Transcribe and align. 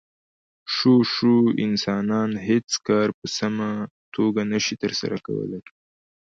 شو 0.73 0.93
شو 1.13 1.35
انسانان 1.65 2.31
هېڅ 2.47 2.69
کار 2.87 3.07
په 3.19 3.25
سمه 3.37 3.69
توګه 4.15 4.41
نشي 4.51 4.75
ترسره 4.83 5.17
کولی. 5.27 5.59